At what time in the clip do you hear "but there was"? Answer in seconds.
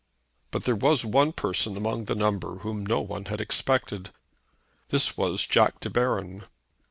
0.49-1.05